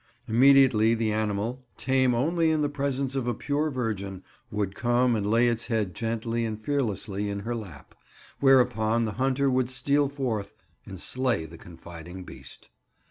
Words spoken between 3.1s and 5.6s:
of a pure virgin, would come and lay